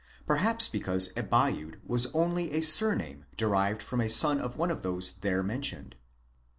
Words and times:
perhaps 0.25 0.67
because 0.67 1.09
Abiud 1.13 1.75
was 1.85 2.07
only 2.15 2.53
a 2.53 2.61
surname 2.61 3.25
derived 3.37 3.83
from 3.83 4.01
a 4.01 4.09
son 4.09 4.39
of 4.39 4.57
one 4.57 4.71
of 4.71 4.81
those 4.81 5.11
there 5.21 5.43
mentioned. 5.43 5.95